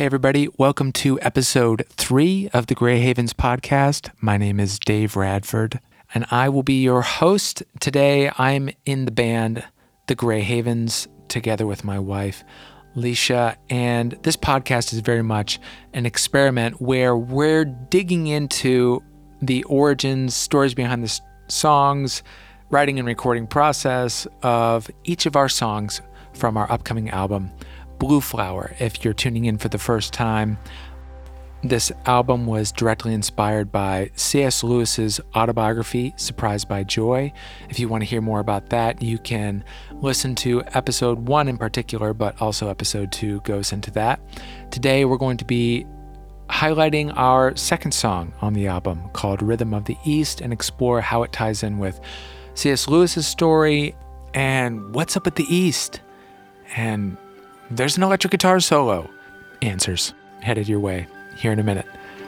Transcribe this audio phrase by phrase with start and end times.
[0.00, 4.08] Hey, everybody, welcome to episode three of the Gray Havens podcast.
[4.18, 5.78] My name is Dave Radford,
[6.14, 7.62] and I will be your host.
[7.80, 9.62] Today, I'm in the band
[10.06, 12.44] The Gray Havens together with my wife,
[12.96, 15.60] Leisha, and this podcast is very much
[15.92, 19.02] an experiment where we're digging into
[19.42, 22.22] the origins, stories behind the songs,
[22.70, 26.00] writing and recording process of each of our songs
[26.32, 27.50] from our upcoming album.
[28.00, 30.58] Blue Flower, if you're tuning in for the first time.
[31.62, 34.64] This album was directly inspired by C.S.
[34.64, 37.30] Lewis's autobiography, Surprised by Joy.
[37.68, 41.58] If you want to hear more about that, you can listen to episode one in
[41.58, 44.20] particular, but also episode two goes into that.
[44.70, 45.86] Today, we're going to be
[46.48, 51.22] highlighting our second song on the album called Rhythm of the East and explore how
[51.22, 52.00] it ties in with
[52.54, 52.88] C.S.
[52.88, 53.94] Lewis's story
[54.32, 56.00] and what's up at the East
[56.74, 57.18] and
[57.70, 59.10] there's an electric guitar solo.
[59.62, 61.06] Answers headed your way
[61.36, 61.86] here in a minute.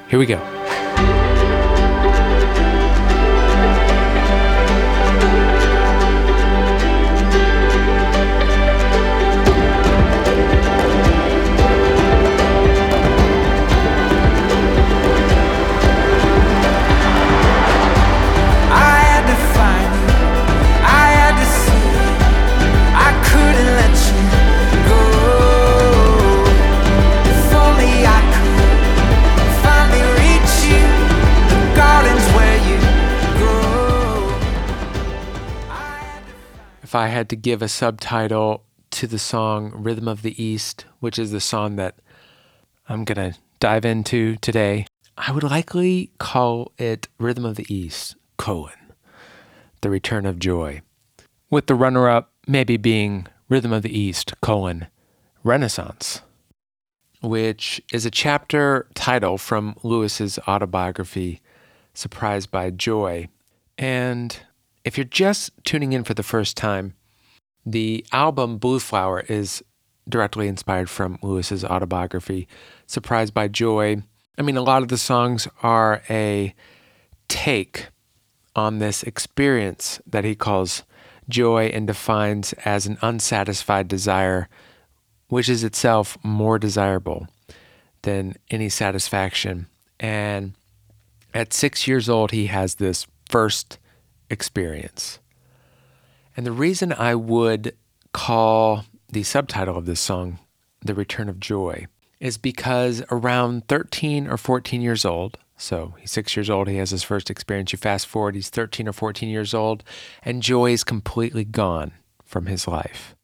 [0.09, 0.81] Here we go.
[37.03, 41.33] I had to give a subtitle to the song Rhythm of the East, which is
[41.33, 41.97] the song that
[42.89, 44.86] I'm going to dive into today,
[45.19, 48.92] I would likely call it Rhythm of the East, colon,
[49.80, 50.83] The Return of Joy,
[51.50, 54.86] with the runner up maybe being Rhythm of the East, colon,
[55.42, 56.23] Renaissance,
[57.20, 61.41] which is a chapter title from Lewis's autobiography,
[61.95, 63.27] Surprised by Joy.
[63.77, 64.39] And
[64.85, 66.95] if you're just tuning in for the first time,
[67.65, 69.63] the album Blue Flower is
[70.09, 72.48] directly inspired from Lewis's autobiography,
[72.87, 74.03] Surprised by Joy.
[74.37, 76.55] I mean, a lot of the songs are a
[77.29, 77.87] take
[78.57, 80.83] on this experience that he calls
[81.29, 84.49] joy and defines as an unsatisfied desire,
[85.29, 87.29] which is itself more desirable
[88.03, 89.69] than any satisfaction.
[90.01, 90.55] And
[91.33, 93.79] at six years old, he has this first
[94.33, 95.20] experience.
[96.37, 97.77] And the reason I would
[98.13, 100.39] call the subtitle of this song
[100.81, 101.87] The Return of Joy
[102.19, 106.91] is because around 13 or 14 years old, so he's six years old, he has
[106.91, 107.73] his first experience.
[107.73, 109.85] You fast forward, he's 13 or 14 years old,
[110.25, 111.93] and joy is completely gone
[112.25, 113.14] from his life.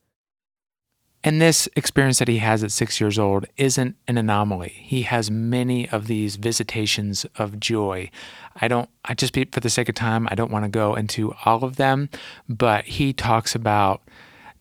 [1.29, 4.73] And this experience that he has at six years old isn't an anomaly.
[4.79, 8.11] He has many of these visitations of joy.
[8.57, 11.35] I don't, I just, for the sake of time, I don't want to go into
[11.45, 12.09] all of them,
[12.49, 14.01] but he talks about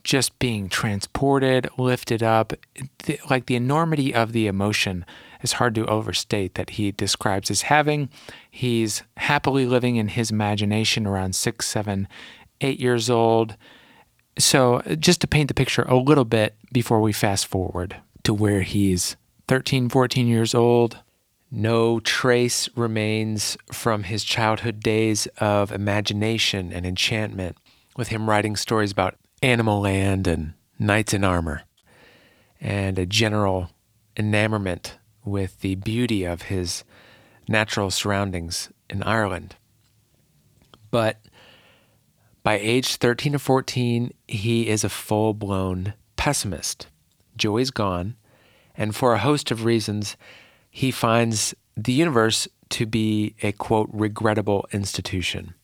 [0.04, 2.52] just being transported, lifted up.
[3.06, 5.06] The, like the enormity of the emotion
[5.42, 8.10] is hard to overstate that he describes as having.
[8.52, 12.10] He's happily living in his imagination around six, seven,
[12.60, 13.56] eight years old
[14.38, 18.62] so, just to paint the picture a little bit before we fast forward to where
[18.62, 19.16] he's
[19.48, 21.00] 13, 14 years old,
[21.50, 27.58] no trace remains from his childhood days of imagination and enchantment,
[27.96, 31.64] with him writing stories about Animal Land and knights in armor,
[32.60, 33.70] and a general
[34.16, 36.84] enamorment with the beauty of his
[37.48, 39.56] natural surroundings in Ireland.
[40.92, 41.22] But
[42.48, 46.88] by age 13 or 14, he is a full blown pessimist.
[47.36, 48.16] Joey's gone,
[48.74, 50.16] and for a host of reasons,
[50.72, 55.56] he finds the universe to be a quote, regrettable institution.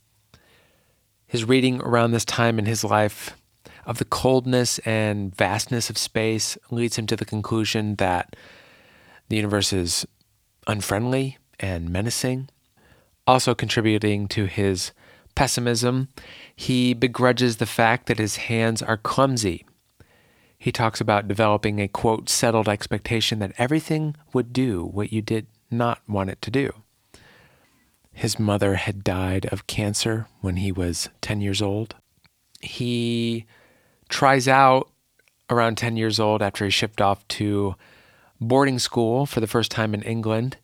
[1.25, 3.37] His reading around this time in his life
[3.85, 8.35] of the coldness and vastness of space leads him to the conclusion that
[9.29, 10.05] the universe is
[10.67, 12.49] unfriendly and menacing,
[13.25, 14.91] also contributing to his
[15.35, 16.09] pessimism.
[16.55, 19.65] He begrudges the fact that his hands are clumsy.
[20.57, 25.47] He talks about developing a quote, settled expectation that everything would do what you did
[25.69, 26.71] not want it to do.
[28.13, 31.95] His mother had died of cancer when he was 10 years old.
[32.61, 33.45] He
[34.07, 34.89] tries out
[35.49, 37.75] around 10 years old after he shipped off to
[38.39, 40.57] boarding school for the first time in England.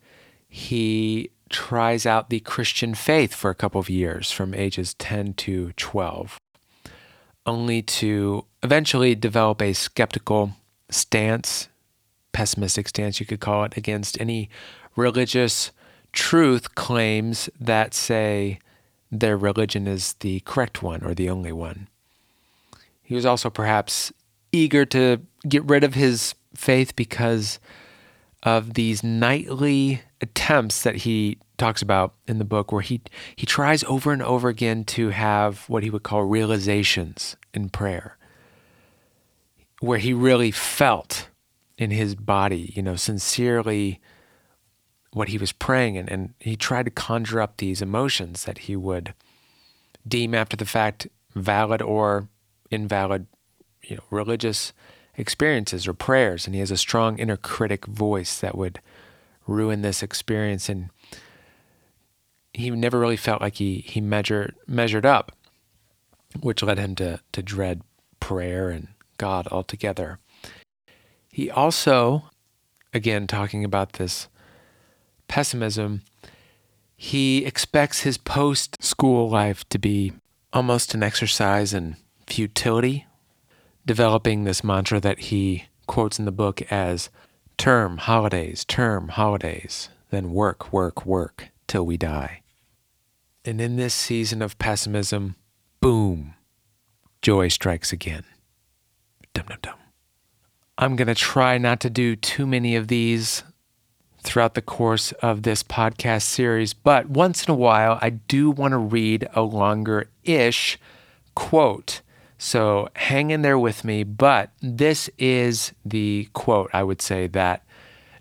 [0.47, 5.71] He tries out the Christian faith for a couple of years from ages 10 to
[5.73, 6.39] 12,
[7.45, 10.51] only to eventually develop a skeptical
[10.89, 11.69] stance
[12.31, 14.49] pessimistic stance, you could call it, against any
[14.95, 15.71] religious
[16.11, 18.59] truth claims that say
[19.11, 21.87] their religion is the correct one or the only one.
[23.01, 24.13] He was also perhaps
[24.51, 27.59] eager to get rid of his faith because
[28.43, 33.01] of these nightly attempts that he talks about in the book where he
[33.35, 38.17] he tries over and over again to have what he would call realizations in prayer
[39.81, 41.27] where he really felt
[41.77, 43.99] in his body you know sincerely
[45.11, 48.75] what he was praying and, and he tried to conjure up these emotions that he
[48.75, 49.13] would
[50.07, 52.29] deem after the fact valid or
[52.71, 53.27] invalid
[53.83, 54.71] you know religious
[55.19, 58.79] experiences or prayers and he has a strong inner critic voice that would
[59.45, 60.89] ruin this experience and
[62.53, 65.33] he never really felt like he he measured measured up
[66.39, 67.81] which led him to to dread
[68.19, 68.87] prayer and
[69.17, 70.19] God altogether.
[71.31, 72.29] He also
[72.93, 74.29] again talking about this
[75.27, 76.01] pessimism
[76.95, 80.13] he expects his post school life to be
[80.51, 81.95] almost an exercise in
[82.25, 83.05] futility
[83.89, 87.09] developing this mantra that he quotes in the book as
[87.57, 92.43] term holidays, term holidays, then work, work, work till we die.
[93.43, 95.37] And in this season of pessimism,
[95.81, 96.35] boom,
[97.23, 98.25] joy strikes again.
[99.33, 99.79] Dum dum dum.
[100.77, 103.41] I'm going to try not to do too many of these
[104.21, 108.73] throughout the course of this podcast series, but once in a while, I do want
[108.73, 110.77] to read a longer ish
[111.33, 111.98] quote
[112.39, 114.03] so hang in there with me.
[114.03, 117.63] But this is the quote, I would say, that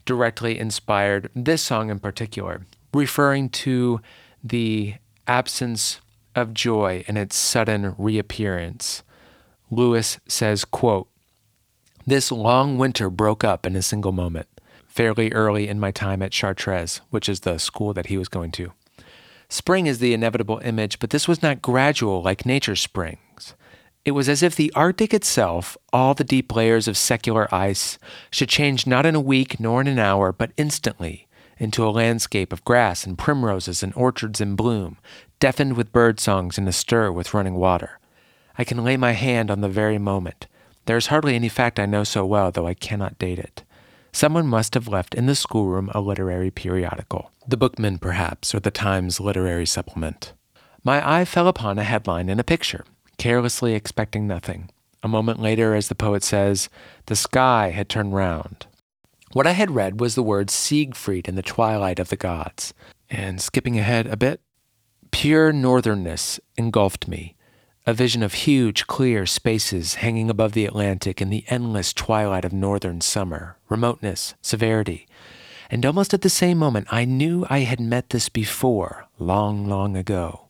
[0.05, 4.01] directly inspired this song in particular, referring to
[4.43, 4.95] the
[5.27, 6.01] absence
[6.35, 9.03] of joy and its sudden reappearance.
[9.71, 11.09] Lewis says, quote,
[12.07, 14.49] This long winter broke up in a single moment,
[14.87, 18.51] fairly early in my time at Chartres, which is the school that he was going
[18.53, 18.73] to.
[19.49, 23.19] Spring is the inevitable image, but this was not gradual like nature's springs.
[24.09, 27.99] It was as if the Arctic itself, all the deep layers of secular ice,
[28.31, 31.29] should change not in a week nor in an hour, but instantly
[31.59, 34.97] into a landscape of grass and primroses and orchards in bloom,
[35.41, 37.99] deafened with bird songs and astir with running water.
[38.57, 40.47] I can lay my hand on the very moment.
[40.87, 43.63] There is hardly any fact I know so well, though I cannot date it.
[44.11, 47.31] Someone must have left in the schoolroom a literary periodical.
[47.47, 50.33] The Bookman, perhaps, or the Times Literary Supplement.
[50.83, 52.87] My eye fell upon a headline and a picture
[53.19, 54.71] carelessly expecting nothing.
[55.03, 56.69] A moment later, as the poet says,
[57.07, 58.67] the sky had turned round.
[59.33, 62.73] What I had read was the word Siegfried in the twilight of the gods.
[63.11, 64.41] And skipping ahead a bit,
[65.11, 67.37] pure northernness engulfed me,
[67.87, 72.53] a vision of huge, clear spaces hanging above the Atlantic in the endless twilight of
[72.53, 75.07] northern summer, remoteness, severity.
[75.71, 79.97] And almost at the same moment, I knew I had met this before, long, long
[79.97, 80.48] ago.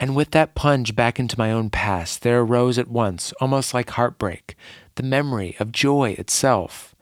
[0.00, 3.90] And with that plunge back into my own past, there arose at once, almost like
[3.90, 4.56] heartbreak,
[4.94, 6.94] the memory of joy itself,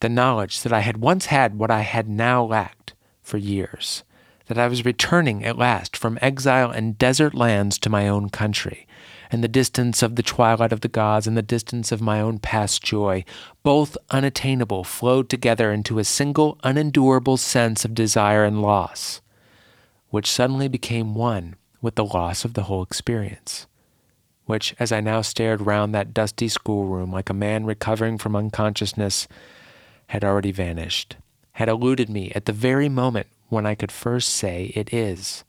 [0.00, 4.02] the knowledge that I had once had what I had now lacked for years,
[4.46, 8.86] that I was returning at last from exile and desert lands to my own country,
[9.30, 12.38] and the distance of the twilight of the gods and the distance of my own
[12.38, 13.26] past joy,
[13.62, 19.20] both unattainable, flowed together into a single unendurable sense of desire and loss,
[20.08, 23.66] which suddenly became one with the loss of the whole experience,
[24.46, 29.28] which, as I now stared round that dusty schoolroom like a man recovering from unconsciousness,
[30.06, 31.16] had already vanished,
[31.52, 35.44] had eluded me at the very moment when I could first say it is.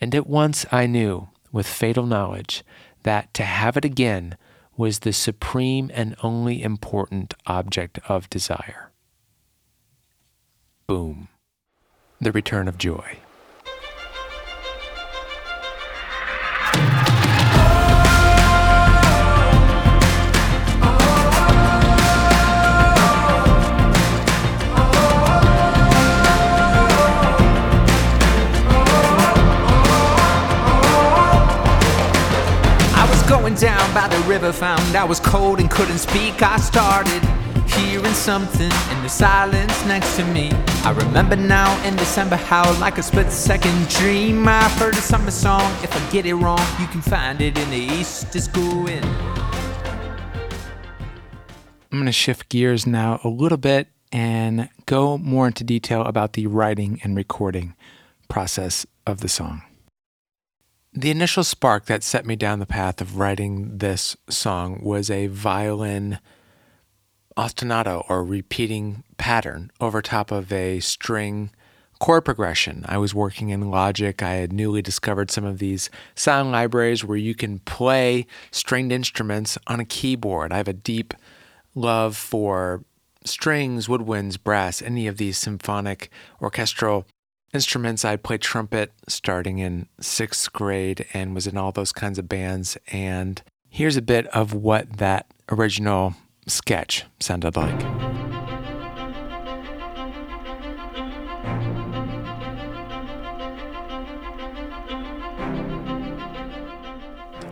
[0.00, 2.64] And at once I knew, with fatal knowledge,
[3.02, 4.36] that to have it again
[4.76, 8.90] was the supreme and only important object of desire.
[10.86, 11.28] Boom.
[12.20, 13.21] The return of joy.
[33.94, 36.42] By the river, found I was cold and couldn't speak.
[36.42, 37.22] I started
[37.68, 40.50] hearing something in the silence next to me.
[40.84, 45.30] I remember now in December how, like a split second dream, I heard a summer
[45.30, 45.70] song.
[45.82, 49.04] If I get it wrong, you can find it in the East is going.
[51.90, 56.32] I'm going to shift gears now a little bit and go more into detail about
[56.32, 57.74] the writing and recording
[58.28, 59.62] process of the song.
[60.94, 65.28] The initial spark that set me down the path of writing this song was a
[65.28, 66.18] violin
[67.34, 71.50] ostinato or repeating pattern over top of a string
[71.98, 72.84] chord progression.
[72.86, 74.22] I was working in Logic.
[74.22, 79.56] I had newly discovered some of these sound libraries where you can play stringed instruments
[79.68, 80.52] on a keyboard.
[80.52, 81.14] I have a deep
[81.74, 82.84] love for
[83.24, 86.10] strings, woodwinds, brass, any of these symphonic
[86.42, 87.06] orchestral
[87.52, 88.04] instruments.
[88.04, 92.76] I played trumpet starting in sixth grade and was in all those kinds of bands.
[92.88, 96.14] And here's a bit of what that original
[96.46, 97.82] sketch sounded like.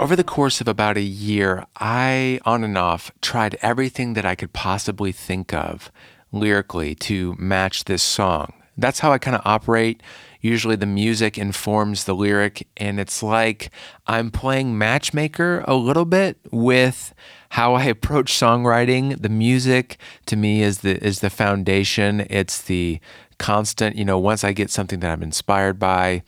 [0.00, 4.34] Over the course of about a year, I, on and off, tried everything that I
[4.34, 5.92] could possibly think of
[6.32, 8.54] lyrically to match this song.
[8.76, 10.02] That's how I kind of operate.
[10.40, 13.70] Usually the music informs the lyric, and it's like
[14.06, 17.14] I'm playing matchmaker a little bit with
[17.50, 19.20] how I approach songwriting.
[19.20, 22.26] The music to me is the is the foundation.
[22.30, 23.00] It's the
[23.38, 26.22] constant, you know, once I get something that I'm inspired by,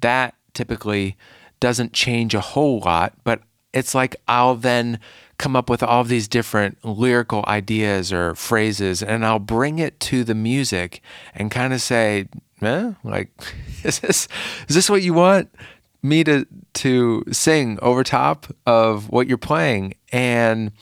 [0.00, 1.16] that typically
[1.58, 3.42] doesn't change a whole lot, but
[3.72, 4.98] it's like I'll then
[5.40, 10.22] come up with all these different lyrical ideas or phrases and I'll bring it to
[10.22, 11.00] the music
[11.34, 12.28] and kind of say,
[12.60, 13.30] eh, like,
[13.82, 14.28] is this,
[14.68, 15.48] is this what you want
[16.02, 19.94] me to, to sing over top of what you're playing?
[20.12, 20.72] And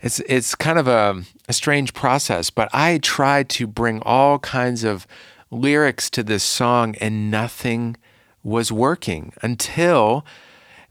[0.00, 4.82] it's, it's kind of a, a strange process, but I tried to bring all kinds
[4.82, 5.06] of
[5.48, 7.96] lyrics to this song and nothing
[8.42, 10.26] was working until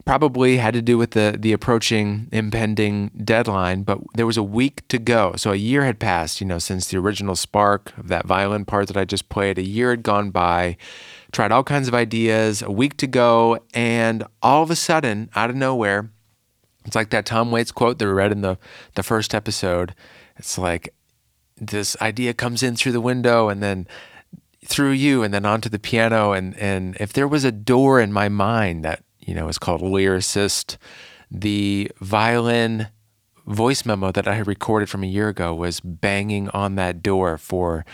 [0.04, 4.86] probably had to do with the the approaching impending deadline but there was a week
[4.88, 5.34] to go.
[5.36, 8.88] So a year had passed you know since the original spark of that violin part
[8.88, 9.58] that I just played.
[9.58, 10.76] A year had gone by
[11.30, 15.50] tried all kinds of ideas a week to go and all of a sudden out
[15.50, 16.10] of nowhere
[16.84, 18.58] it's like that Tom Waits quote that we read in the
[18.94, 19.94] the first episode.
[20.36, 20.94] It's like
[21.56, 23.86] this idea comes in through the window and then
[24.64, 26.32] through you and then onto the piano.
[26.32, 29.80] And and if there was a door in my mind that you know is called
[29.80, 30.76] lyricist.
[31.30, 32.88] The violin
[33.46, 37.38] voice memo that I had recorded from a year ago was banging on that door
[37.38, 37.84] for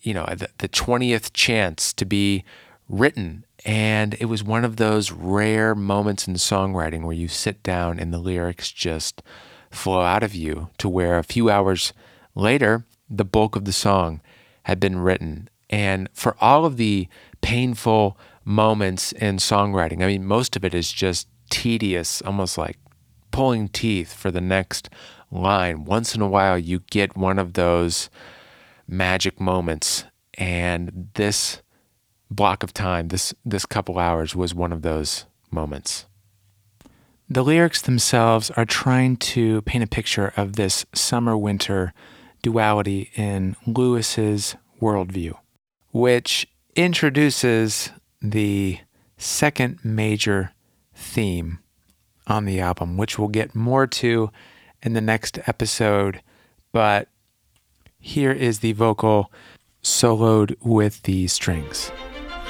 [0.00, 2.44] you know the, the 20th chance to be
[2.88, 3.44] written.
[3.64, 8.12] And it was one of those rare moments in songwriting where you sit down and
[8.12, 9.22] the lyrics just
[9.70, 11.92] flow out of you to where a few hours
[12.34, 14.20] later the bulk of the song
[14.64, 15.48] had been written.
[15.70, 17.08] And for all of the
[17.40, 22.78] painful moments in songwriting, I mean, most of it is just tedious, almost like
[23.30, 24.88] pulling teeth for the next
[25.30, 25.84] line.
[25.84, 28.10] Once in a while, you get one of those
[28.86, 30.04] magic moments.
[30.38, 31.62] And this
[32.30, 36.06] block of time, this, this couple hours, was one of those moments.
[37.28, 41.92] The lyrics themselves are trying to paint a picture of this summer winter
[42.42, 45.34] duality in Lewis's worldview
[45.92, 47.90] which introduces
[48.22, 48.78] the
[49.16, 50.52] second major
[50.94, 51.58] theme
[52.26, 54.30] on the album, which we'll get more to
[54.82, 56.22] in the next episode.
[56.72, 57.08] But
[57.98, 59.30] here is the vocal
[59.82, 61.90] soloed with the strings.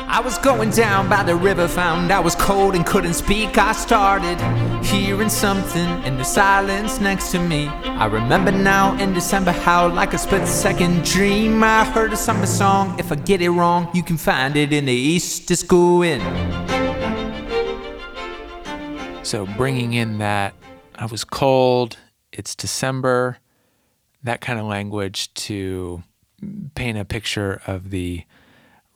[0.06, 3.56] I was going down by the river, found I was cold and couldn't speak.
[3.58, 4.40] I started
[4.84, 7.68] hearing something in the silence next to me.
[7.68, 12.46] I remember now in December how, like a split second dream, I heard a summer
[12.46, 12.98] song.
[12.98, 16.20] If I get it wrong, you can find it in the East Disco Inn.
[19.24, 20.54] So, bringing in that
[20.96, 21.96] I was cold,
[22.32, 23.38] it's December,
[24.24, 26.02] that kind of language to
[26.74, 28.24] paint a picture of the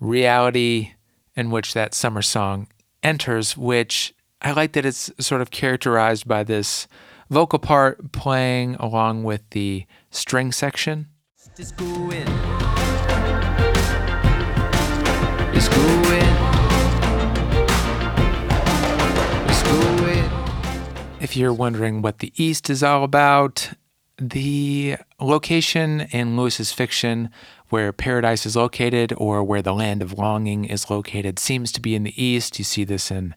[0.00, 0.92] reality
[1.36, 2.66] in which that summer song
[3.02, 6.88] enters, which I like that it's sort of characterized by this
[7.30, 11.08] vocal part playing along with the string section.
[21.20, 23.70] If you're wondering what the East is all about,
[24.18, 27.30] the location in Lewis's fiction
[27.68, 31.94] where paradise is located or where the land of longing is located seems to be
[31.94, 32.58] in the east.
[32.58, 33.34] You see this in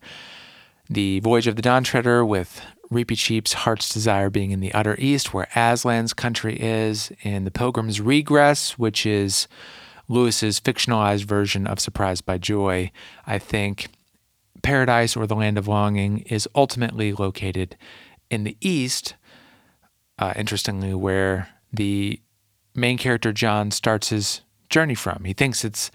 [0.89, 5.33] the Voyage of the Dawn Treader with Reepicheep's Heart's Desire being in the utter east,
[5.33, 9.47] where Aslan's country is, in The Pilgrim's Regress, which is
[10.07, 12.91] Lewis's fictionalized version of Surprised by Joy.
[13.27, 13.89] I think
[14.63, 17.77] paradise or the land of longing is ultimately located
[18.31, 19.13] in the east,
[20.17, 22.19] uh, interestingly, where the
[22.79, 25.23] main character John starts his journey from.
[25.25, 25.91] He thinks it's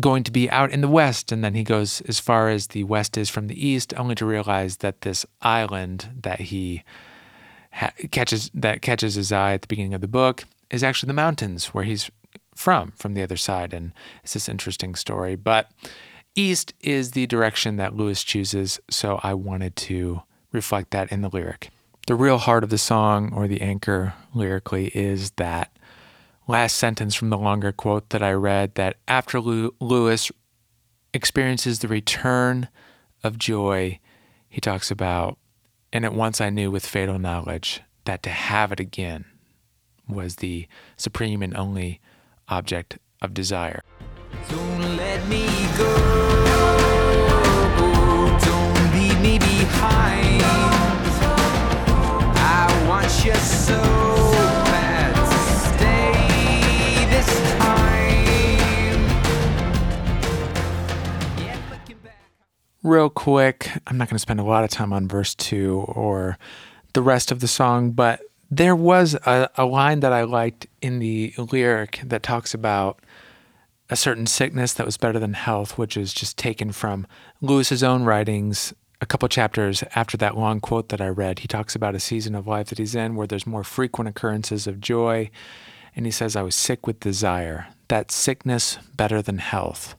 [0.00, 2.84] going to be out in the west, and then he goes as far as the
[2.84, 6.82] west is from the east, only to realize that this island that he
[7.72, 11.14] ha- catches that catches his eye at the beginning of the book is actually the
[11.14, 12.10] mountains where he's
[12.54, 13.92] from, from the other side, and
[14.22, 15.36] it's this interesting story.
[15.36, 15.70] But
[16.34, 21.30] east is the direction that Lewis chooses, so I wanted to reflect that in the
[21.30, 21.70] lyric.
[22.06, 25.70] The real heart of the song, or the anchor lyrically, is that
[26.46, 30.30] last sentence from the longer quote that I read that after Lewis
[31.14, 32.68] experiences the return
[33.22, 33.98] of joy,
[34.48, 35.38] he talks about,
[35.92, 39.24] and at once I knew with fatal knowledge that to have it again
[40.08, 42.00] was the supreme and only
[42.48, 43.82] object of desire.
[44.48, 45.46] Don't let me
[45.78, 45.94] go.
[48.44, 50.42] Don't leave me behind.
[52.34, 54.11] I want you so
[62.82, 66.36] Real quick, I'm not going to spend a lot of time on verse two or
[66.94, 68.20] the rest of the song, but
[68.50, 72.98] there was a, a line that I liked in the lyric that talks about
[73.88, 77.06] a certain sickness that was better than health, which is just taken from
[77.40, 78.74] Lewis's own writings.
[79.00, 82.34] A couple chapters after that long quote that I read, he talks about a season
[82.34, 85.30] of life that he's in where there's more frequent occurrences of joy.
[85.94, 87.68] And he says, I was sick with desire.
[87.86, 89.94] That sickness better than health.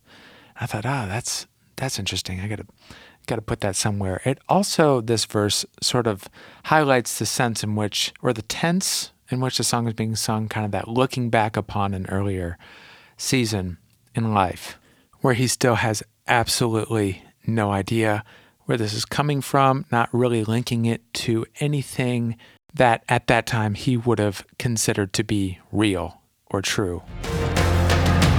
[0.59, 2.39] I thought, ah, that's that's interesting.
[2.39, 2.65] I gotta
[3.25, 4.21] got to put that somewhere.
[4.25, 6.27] It also, this verse sort of
[6.65, 10.47] highlights the sense in which, or the tense in which the song is being sung,
[10.47, 12.57] kind of that looking back upon an earlier
[13.17, 13.77] season
[14.13, 14.77] in life,
[15.21, 18.23] where he still has absolutely no idea
[18.65, 22.37] where this is coming from, not really linking it to anything
[22.73, 27.03] that at that time he would have considered to be real or true.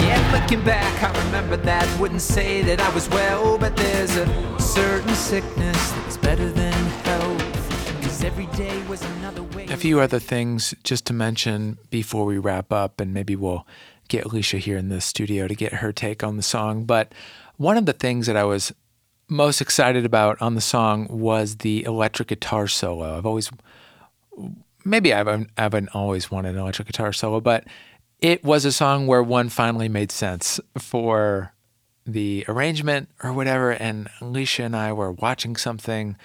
[0.01, 2.01] Yeah, looking back, I remember that.
[2.01, 6.73] Wouldn't say that I was well, but there's a certain sickness that's better than
[7.05, 8.03] health.
[8.03, 9.67] Cause every day was another way.
[9.67, 13.67] A few other things just to mention before we wrap up, and maybe we'll
[14.09, 16.85] get Alicia here in the studio to get her take on the song.
[16.85, 17.13] But
[17.57, 18.73] one of the things that I was
[19.29, 23.17] most excited about on the song was the electric guitar solo.
[23.17, 23.51] I've always,
[24.85, 27.65] maybe I haven't, I haven't always wanted an electric guitar solo, but
[28.25, 31.53] it was a song where one finally made sense for
[32.07, 33.73] the arrangement or whatever.
[33.73, 36.17] And Alicia and I were watching something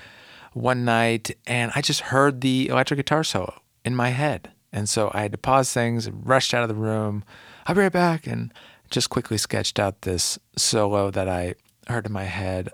[0.53, 4.49] one night, and I just heard the electric guitar solo in my head.
[4.71, 7.25] And so I had to pause things and rushed out of the room.
[7.67, 8.53] I'll be right back and
[8.89, 11.55] just quickly sketched out this solo that I
[11.87, 12.69] heard in my head.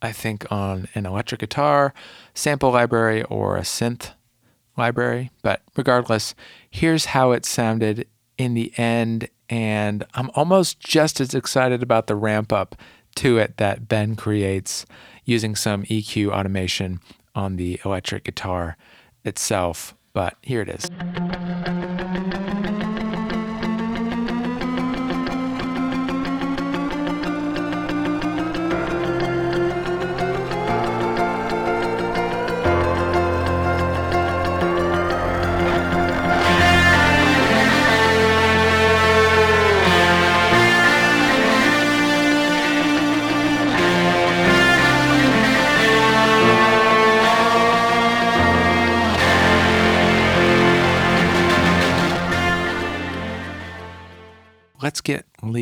[0.00, 1.92] I think on an electric guitar
[2.32, 4.12] sample library or a synth
[4.78, 5.30] library.
[5.42, 6.34] But regardless,
[6.70, 8.06] here's how it sounded
[8.38, 9.28] in the end.
[9.48, 12.74] And I'm almost just as excited about the ramp up
[13.16, 14.86] to it that Ben creates
[15.24, 17.00] using some EQ automation
[17.34, 18.76] on the electric guitar
[19.24, 19.94] itself.
[20.12, 20.90] But here it is.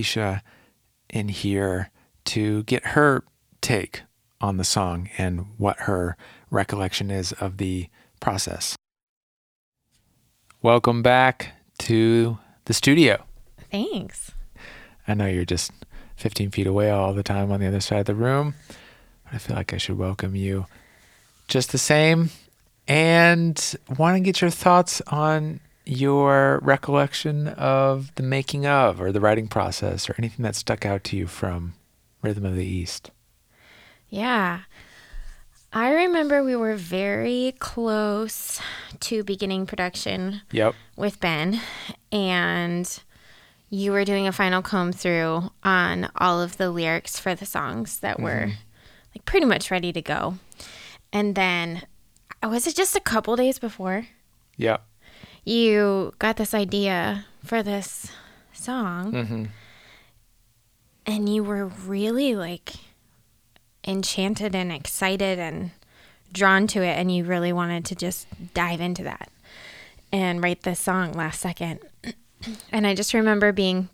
[0.04, 0.42] Alicia
[1.08, 1.90] in here
[2.26, 3.24] to get her
[3.62, 4.02] take
[4.38, 6.14] on the song and what her
[6.50, 7.88] recollection is of the
[8.20, 8.76] process.
[10.60, 13.24] Welcome back to the studio.
[13.70, 14.32] Thanks.
[15.08, 15.72] I know you're just
[16.16, 18.52] 15 feet away all the time on the other side of the room.
[19.32, 20.66] I feel like I should welcome you
[21.48, 22.28] just the same
[22.86, 29.20] and want to get your thoughts on your recollection of the making of or the
[29.20, 31.74] writing process or anything that stuck out to you from
[32.22, 33.10] Rhythm of the East?
[34.08, 34.60] Yeah.
[35.72, 38.60] I remember we were very close
[39.00, 40.74] to beginning production yep.
[40.96, 41.60] with Ben,
[42.12, 43.02] and
[43.70, 47.98] you were doing a final comb through on all of the lyrics for the songs
[47.98, 48.24] that mm-hmm.
[48.24, 48.46] were
[49.14, 50.38] like pretty much ready to go.
[51.12, 51.82] And then
[52.42, 54.06] was it just a couple days before?
[54.56, 54.78] Yeah
[55.44, 58.10] you got this idea for this
[58.52, 59.44] song mm-hmm.
[61.06, 62.74] and you were really like
[63.86, 65.70] enchanted and excited and
[66.32, 69.30] drawn to it and you really wanted to just dive into that
[70.10, 71.78] and write this song last second
[72.72, 73.88] and i just remember being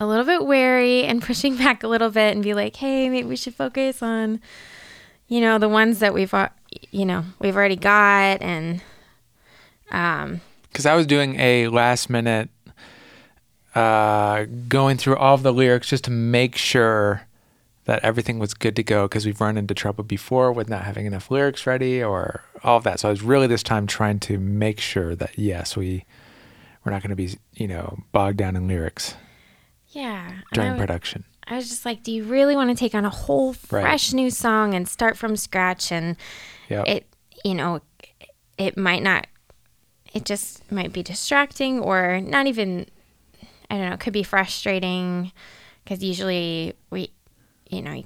[0.00, 3.28] a little bit wary and pushing back a little bit and be like hey maybe
[3.28, 4.40] we should focus on
[5.28, 6.34] you know the ones that we've
[6.90, 8.82] you know we've already got and
[9.90, 12.48] um because I was doing a last minute
[13.76, 17.22] uh, going through all of the lyrics just to make sure
[17.84, 21.06] that everything was good to go because we've run into trouble before with not having
[21.06, 23.00] enough lyrics ready or all of that.
[23.00, 26.04] So I was really this time trying to make sure that yes, we
[26.84, 29.14] we're not going to be you know bogged down in lyrics
[29.88, 31.24] yeah during I, production.
[31.46, 34.30] I was just like, do you really want to take on a whole fresh new
[34.30, 35.92] song and start from scratch?
[35.92, 36.16] And
[36.68, 37.06] Yeah, it,
[37.44, 37.80] you know,
[38.56, 39.26] it might not,
[40.14, 42.86] it just might be distracting or not even,
[43.70, 45.32] I don't know, it could be frustrating
[45.84, 47.10] because usually we,
[47.68, 48.04] you know,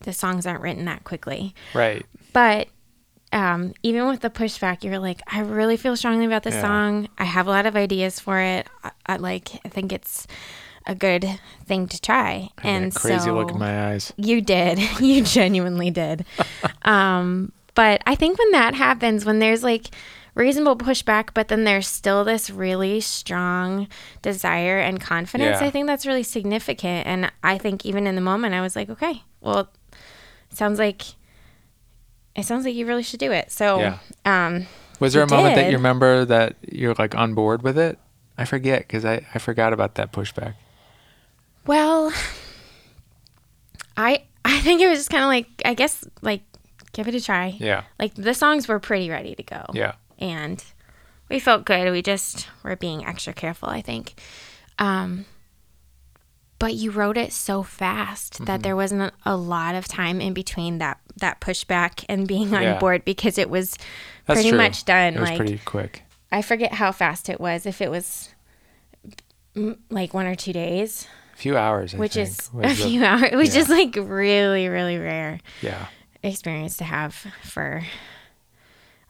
[0.00, 1.54] the songs aren't written that quickly.
[1.74, 2.04] right.
[2.32, 2.68] But
[3.32, 6.62] um, even with the pushback, you're like, I really feel strongly about this Yeah.
[6.62, 7.08] song.
[7.18, 8.66] I have a lot of ideas for it.
[8.84, 10.26] I, I like, I think it's
[10.86, 11.26] a good
[11.66, 12.48] thing to try.
[12.62, 14.12] I and a crazy so, look in my eyes.
[14.16, 14.78] you did.
[15.00, 16.24] you genuinely did.
[16.82, 19.88] um, but I think when that happens, when there's like
[20.38, 23.88] reasonable pushback, but then there's still this really strong
[24.22, 25.66] desire and confidence, Yeah.
[25.66, 27.06] I think that's really significant.
[27.06, 29.68] And I think even in the moment, I was like, okay, well,
[30.50, 31.02] it sounds like
[32.36, 33.50] it sounds like you really should do it.
[33.50, 33.98] So, Yeah.
[34.24, 34.66] um,
[35.00, 37.98] Was there a moment that you remember that you're like on board with it?
[38.38, 40.54] I forget because I, I forgot about that pushback.
[41.66, 42.12] well,
[43.96, 46.42] I I think it was just kind of like I guess like
[46.92, 47.56] give it a try.
[47.58, 47.82] Yeah.
[47.98, 49.66] Like the songs were pretty ready to go.
[49.74, 49.94] Yeah.
[50.18, 50.62] And
[51.28, 51.90] we felt good.
[51.92, 54.20] We just were being extra careful, I think.
[54.78, 55.24] Um,
[56.58, 58.44] but you wrote it so fast Mm-hmm.
[58.46, 62.62] that there wasn't a, lot of time in between that that pushback and being on
[62.62, 62.78] Yeah.
[62.78, 63.76] board because it was
[64.26, 64.58] That's pretty true.
[64.58, 65.14] much done.
[65.14, 66.02] It was like pretty quick.
[66.30, 67.64] I forget how fast it was.
[67.66, 68.28] If it was
[69.90, 73.04] like one or two days, A few hours, I which think, is a the- few
[73.04, 73.60] hours, which yeah.
[73.60, 75.86] is like really, really rare Yeah.
[76.22, 77.82] experience to have for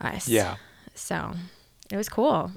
[0.00, 0.28] us.
[0.28, 0.56] Yeah.
[0.98, 1.34] So
[1.90, 2.52] it was cool.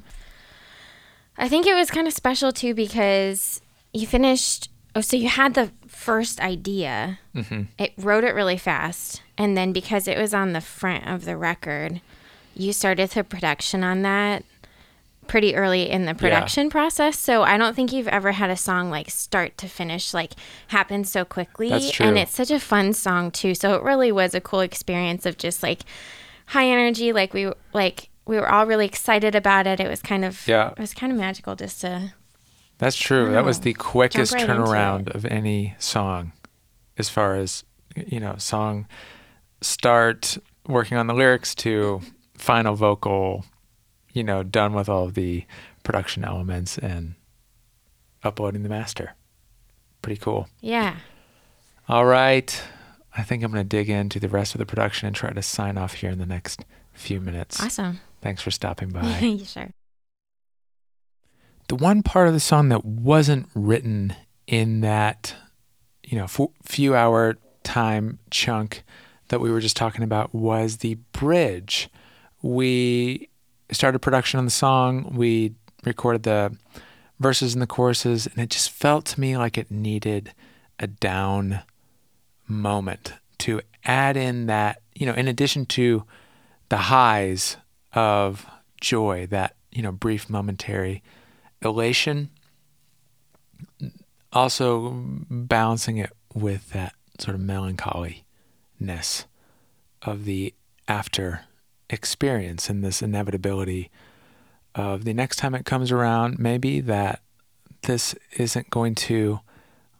[1.38, 3.62] I think it was kind of special too because
[3.93, 4.69] you finished.
[4.93, 7.19] Oh, so you had the first idea.
[7.34, 7.63] Mm-hmm.
[7.77, 11.38] It wrote it really fast, and then because it was on the front of the
[11.38, 12.01] record,
[12.54, 14.43] you started the production on that
[15.27, 17.17] pretty early in the production process.
[17.17, 20.34] So I don't think you've ever had a song like start to finish like
[20.67, 21.69] happen so quickly.
[21.69, 22.06] That's true.
[22.06, 23.56] And it's such a fun song too.
[23.56, 25.84] So it really was a cool experience of just like
[26.47, 27.13] high energy.
[27.13, 29.79] Like we like we were all really excited about it.
[29.79, 30.71] It was kind of Yeah.
[30.71, 32.13] It was kind of magical just to
[32.77, 33.31] That's true.
[33.31, 36.34] That was oh, the quickest right turnaround of any song
[36.97, 37.63] as far as,
[37.95, 38.88] you know, song
[39.62, 42.01] start working on the lyrics to
[42.36, 43.45] final vocal,
[44.13, 45.45] you know, done with all of the
[45.84, 47.15] production elements and
[48.23, 49.15] uploading the master.
[50.01, 50.47] Pretty cool.
[50.62, 50.97] yeah.
[51.88, 52.62] All right.
[53.15, 55.41] I think I'm going to dig into the rest of the production and try to
[55.41, 57.62] sign off here in the next few minutes.
[57.62, 57.99] Awesome.
[58.21, 59.01] Thanks for stopping by.
[59.19, 59.71] You sure.
[61.67, 64.15] the one part of the song that wasn't written
[64.47, 65.34] in that
[66.04, 68.84] you know f- few hour time chunk
[69.30, 71.89] that we were just talking about was the bridge
[72.41, 73.30] we
[73.71, 75.54] started production on the song we
[75.86, 76.56] recorded the
[77.19, 80.34] verses and the choruses and it just felt to me like it needed
[80.80, 81.62] a down
[82.47, 86.04] moment to add in that you know in addition to
[86.71, 87.57] the highs
[87.93, 88.45] of
[88.79, 91.03] joy that you know brief momentary
[91.62, 92.29] elation
[94.31, 94.95] also
[95.29, 99.25] balancing it with that sort of melancholiness
[100.01, 100.53] of the
[100.88, 101.41] after
[101.89, 103.91] experience and this inevitability
[104.73, 107.21] of the next time it comes around maybe that
[107.81, 109.41] this isn't going to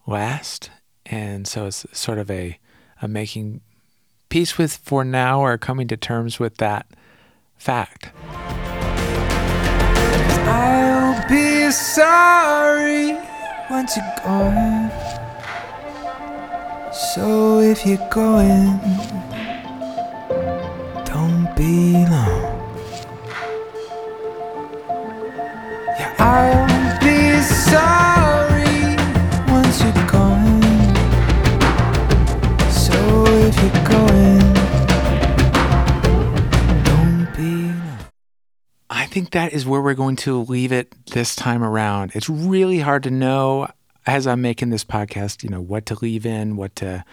[0.06, 0.70] last.
[1.06, 2.58] And so it's sort of a,
[3.00, 3.60] a making
[4.32, 6.86] peace with for now or coming to terms with that
[7.58, 8.10] fact
[10.44, 13.12] I'll be sorry
[13.70, 14.90] once you're gone.
[16.92, 18.78] So if you're going,
[21.04, 22.42] don't be long.
[25.98, 26.71] Yeah, I'll
[39.12, 42.12] think that is where we're going to leave it this time around.
[42.14, 43.68] It's really hard to know
[44.06, 47.04] as I'm making this podcast, you know, what to leave in, what to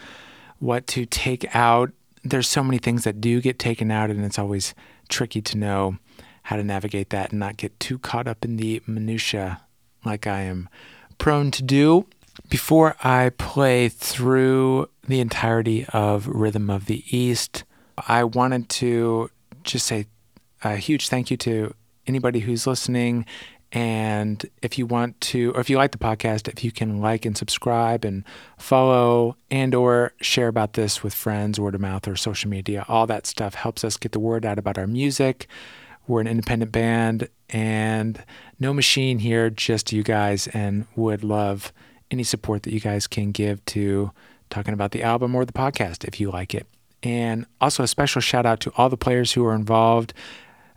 [0.60, 1.92] what to take out.
[2.24, 4.74] There's so many things that do get taken out and it's always
[5.10, 5.98] tricky to know
[6.44, 9.62] how to navigate that and not get too caught up in the minutia
[10.06, 10.70] like I am
[11.18, 12.08] prone to do.
[12.48, 17.66] Before I play through the entirety of Rhythm of the East,
[18.08, 19.30] I wanted to
[19.64, 20.06] just say
[20.64, 21.74] a huge thank you to
[22.10, 23.26] anybody who's listening.
[23.72, 27.24] And if you want to, or if you like the podcast, if you can like
[27.24, 28.24] and subscribe and
[28.58, 33.06] follow and or share about this with friends, word of mouth or social media, all
[33.08, 35.48] that stuff helps us get the word out about our music.
[36.08, 38.24] We're an independent band and
[38.60, 41.72] no machine here, just you guys, and would love
[42.10, 44.12] any support that you guys can give to
[44.50, 46.66] talking about the album or the podcast if you like it.
[47.04, 50.14] And also a special shout out to all the players who are involved.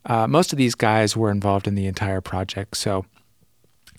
[0.04, 3.04] Uh, most of these guys were involved in the entire project, so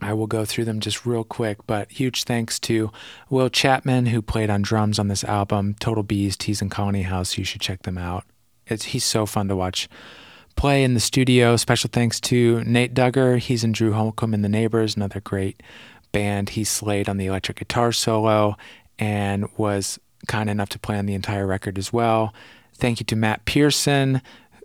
[0.01, 1.65] I will go through them just real quick.
[1.65, 2.91] But huge thanks to
[3.29, 5.75] Will Chapman, who played on drums on this album.
[5.79, 7.37] Total Beast, he's in Colony House.
[7.37, 8.25] You should check them out.
[8.67, 9.87] It's he's so fun to watch
[10.55, 11.55] play in the studio.
[11.55, 13.39] Special thanks to Nate Dugger.
[13.39, 15.61] He's in Drew Holcomb and the Neighbors, another great
[16.11, 16.49] band.
[16.49, 18.55] He slayed on the electric guitar solo
[18.99, 22.33] and was kind enough to play on the entire record as well.
[22.75, 24.21] Thank you to Matt Pearson,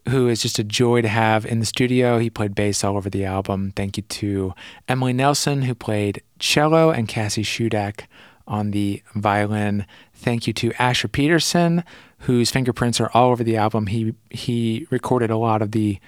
[0.08, 2.18] who is just a joy to have in the studio.
[2.18, 3.72] He played bass all over the album.
[3.76, 4.54] Thank you to
[4.88, 8.06] Emily Nelson, who played cello, and Cassie Shudak
[8.46, 9.86] on the violin.
[10.14, 11.84] Thank you to Asher Peterson,
[12.20, 13.86] whose fingerprints are all over the album.
[13.86, 15.98] He he recorded a lot of the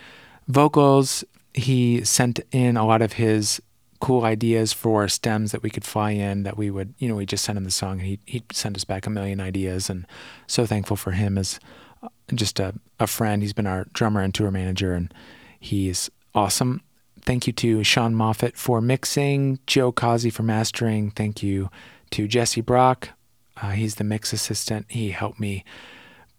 [0.49, 1.25] vocals.
[1.53, 3.61] He sent in a lot of his
[4.01, 7.27] cool ideas for stems that we could fly in that we would, you know, we
[7.27, 9.91] just sent him the song and he, he'd send us back a million ideas.
[9.91, 10.07] And
[10.47, 11.61] so thankful for him as
[12.35, 13.43] just a, a friend.
[13.43, 15.13] He's been our drummer and tour manager and
[15.59, 16.83] he's awesome.
[17.23, 21.11] Thank you to Sean Moffitt for mixing, Joe Causey for mastering.
[21.11, 21.71] Thank you
[22.13, 23.11] to Jesse Brock.
[23.61, 24.87] Uh, he's the mix assistant.
[24.89, 25.65] He helped me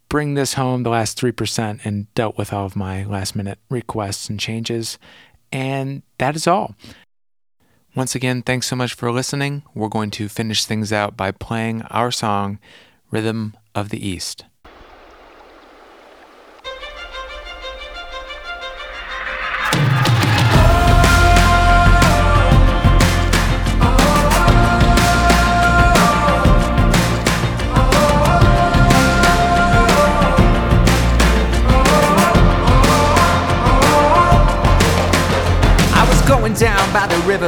[0.10, 4.30] bring this home the last 3% and dealt with all of my last minute requests
[4.30, 4.98] and changes.
[5.52, 6.76] And that is all.
[7.96, 9.64] Once again, thanks so much for listening.
[9.76, 12.58] We're going to finish things out by playing our song,
[13.12, 14.46] Rhythm of the East.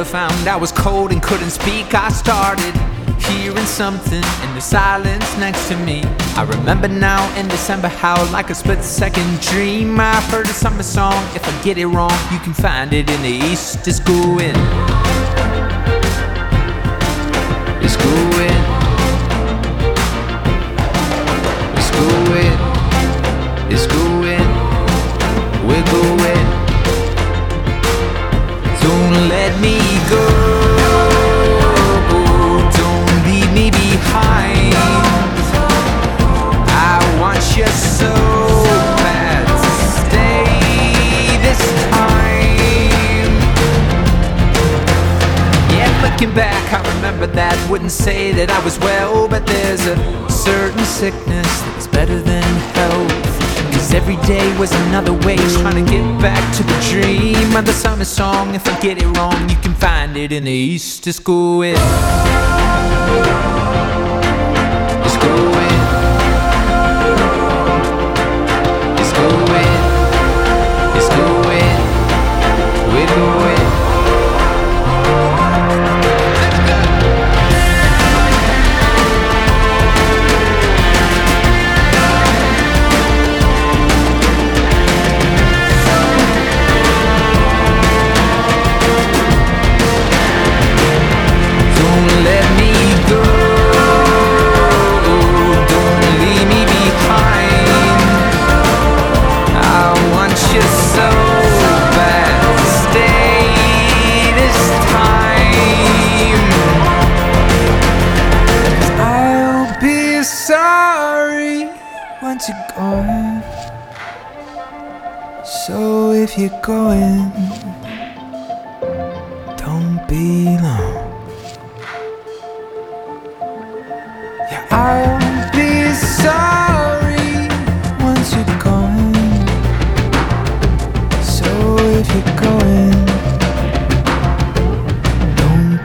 [0.04, 1.94] Found I was cold and couldn't speak.
[1.94, 2.74] I started
[3.20, 6.02] hearing something in the silence next to me.
[6.36, 10.82] I remember now in December how, like a split second dream, I heard a summer
[10.82, 11.24] song.
[11.34, 13.86] If I get it wrong, you can find it in the east.
[13.88, 14.56] It's going.
[17.82, 18.60] It's going.
[21.76, 22.58] It's going.
[23.72, 24.03] It's going.
[47.84, 49.94] Wouldn't say that I was well, but there's a
[50.30, 52.42] certain sickness that's better than
[52.72, 53.12] health.
[53.74, 57.74] Cause every day was another way trying to get back to the dream of the
[57.74, 58.54] summer song.
[58.54, 61.06] If I get it wrong, you can find it in the East.
[61.06, 61.74] It's going.
[65.04, 65.53] It's going.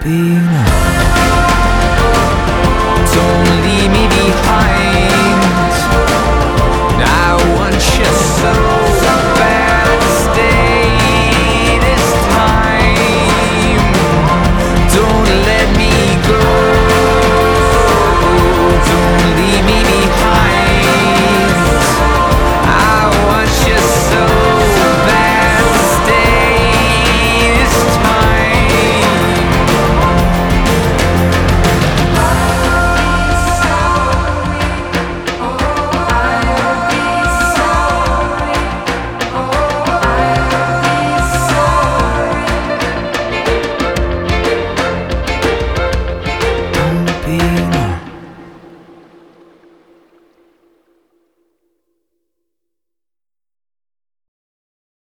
[0.09, 0.58] So